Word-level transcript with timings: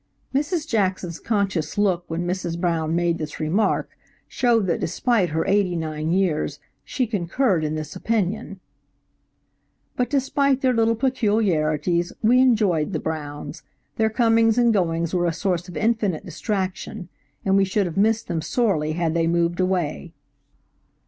Mrs. 0.33 0.67
Jackson's 0.67 1.19
conscious 1.19 1.77
look 1.77 2.05
when 2.07 2.25
Mrs. 2.25 2.59
Brown 2.59 2.95
made 2.95 3.19
this 3.19 3.39
remark 3.39 3.91
showed 4.27 4.65
that 4.65 4.79
despite 4.79 5.29
her 5.29 5.45
eighty 5.45 5.75
nine 5.75 6.09
years, 6.11 6.57
she 6.83 7.05
concurred 7.05 7.63
in 7.63 7.75
this 7.75 7.95
opinion. 7.95 8.45
THE 8.45 8.55
BRIDE. 8.55 8.59
But 9.97 10.09
despite 10.09 10.61
their 10.61 10.73
little 10.73 10.95
peculiarities, 10.95 12.11
we 12.23 12.39
enjoyed 12.41 12.93
the 12.93 12.99
Browns. 12.99 13.61
Their 13.97 14.09
comings 14.09 14.57
and 14.57 14.73
goings 14.73 15.13
were 15.13 15.27
a 15.27 15.33
source 15.33 15.69
of 15.69 15.77
infinite 15.77 16.25
distraction, 16.25 17.09
and 17.45 17.55
we 17.55 17.63
should 17.63 17.85
have 17.85 17.95
missed 17.95 18.27
them 18.27 18.41
sorely 18.41 18.93
had 18.93 19.13
they 19.13 19.27
moved 19.27 19.59
away. 19.59 20.13